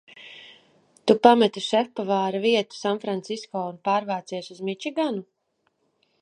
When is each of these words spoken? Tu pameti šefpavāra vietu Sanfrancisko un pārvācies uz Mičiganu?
Tu 1.09 1.15
pameti 1.27 1.61
šefpavāra 1.65 2.41
vietu 2.47 2.79
Sanfrancisko 2.79 3.67
un 3.75 3.79
pārvācies 3.89 4.51
uz 4.57 4.65
Mičiganu? 4.71 5.25